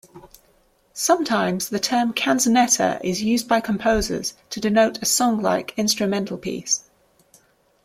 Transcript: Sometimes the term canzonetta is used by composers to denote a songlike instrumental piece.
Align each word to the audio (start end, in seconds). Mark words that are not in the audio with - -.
Sometimes 0.95 1.69
the 1.69 1.77
term 1.79 2.11
canzonetta 2.15 2.99
is 3.03 3.21
used 3.21 3.47
by 3.47 3.59
composers 3.59 4.33
to 4.49 4.59
denote 4.59 4.97
a 4.97 5.05
songlike 5.05 5.75
instrumental 5.77 6.39
piece. 6.39 6.89